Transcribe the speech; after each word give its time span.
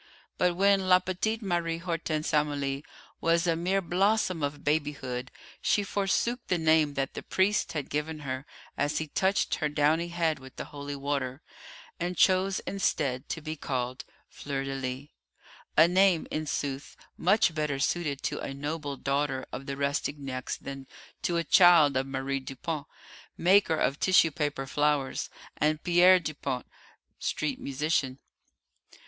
But 0.39 0.55
when 0.55 0.89
la 0.89 0.97
petite 0.97 1.43
Marie 1.43 1.77
Hortense 1.77 2.31
Amélie 2.31 2.83
was 3.21 3.45
a 3.45 3.55
mere 3.55 3.81
blossom 3.83 4.41
of 4.41 4.63
babyhood 4.63 5.29
she 5.61 5.83
forsook 5.83 6.39
the 6.47 6.57
name 6.57 6.95
that 6.95 7.13
the 7.13 7.21
priest 7.21 7.73
had 7.73 7.87
given 7.87 8.21
her 8.21 8.47
as 8.75 8.97
he 8.97 9.05
touched 9.05 9.53
her 9.61 9.69
downy 9.69 10.07
head 10.07 10.39
with 10.39 10.55
the 10.55 10.65
holy 10.65 10.95
water, 10.95 11.43
and 11.99 12.17
chose 12.17 12.61
instead 12.61 13.29
to 13.29 13.41
be 13.41 13.55
called 13.55 14.03
Fleur 14.27 14.63
de 14.63 14.73
lis 14.73 15.09
a 15.77 15.87
name, 15.87 16.25
in 16.31 16.47
sooth, 16.47 16.97
much 17.15 17.53
better 17.53 17.77
suited 17.77 18.23
to 18.23 18.39
a 18.39 18.55
noble 18.55 18.97
daughter 18.97 19.45
of 19.51 19.67
the 19.67 19.77
Rastignacs 19.77 20.57
than 20.57 20.87
to 21.21 21.37
a 21.37 21.43
child 21.43 21.95
of 21.95 22.07
Marie 22.07 22.39
Dupont, 22.39 22.87
maker 23.37 23.75
of 23.75 23.99
tissue 23.99 24.31
paper 24.31 24.65
flowers, 24.65 25.29
and 25.57 25.83
Pierre 25.83 26.19
Dupont, 26.19 26.65
street 27.19 27.59
musician. 27.59 28.17